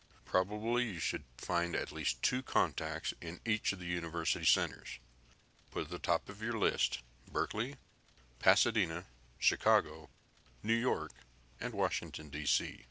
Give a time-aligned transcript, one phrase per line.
[0.25, 4.97] Probably you should find at least two contacts in each of the university centers.
[5.69, 7.75] Put at the top of your list Berkeley,
[8.39, 9.05] Pasadena,
[9.37, 10.09] Chicago,
[10.63, 11.11] New York,
[11.59, 12.79] and Washington, D.C.